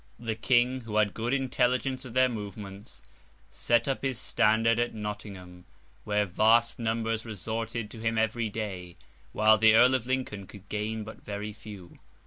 The 0.17 0.33
King, 0.33 0.79
who 0.81 0.95
had 0.95 1.13
good 1.13 1.31
intelligence 1.31 2.05
of 2.05 2.15
their 2.15 2.27
movements, 2.27 3.03
set 3.51 3.87
up 3.87 4.01
his 4.01 4.17
standard 4.17 4.79
at 4.79 4.95
Nottingham, 4.95 5.63
where 6.05 6.25
vast 6.25 6.79
numbers 6.79 7.23
resorted 7.23 7.91
to 7.91 7.99
him 7.99 8.17
every 8.17 8.49
day; 8.49 8.95
while 9.31 9.59
the 9.59 9.75
Earl 9.75 9.93
of 9.93 10.07
Lincoln 10.07 10.47
could 10.47 10.67
gain 10.69 11.03
but 11.03 11.23
very 11.23 11.53
few. 11.53 11.97